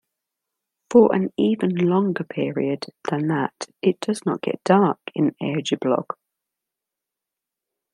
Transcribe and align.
For 0.89 1.13
an 1.13 1.31
even 1.37 1.75
longer 1.75 2.23
period 2.23 2.87
than 3.11 3.27
that 3.27 3.69
it 3.83 3.99
does 3.99 4.25
not 4.25 4.41
get 4.41 4.63
dark 4.63 4.97
in 5.13 5.35
Arjeplog. 5.39 6.07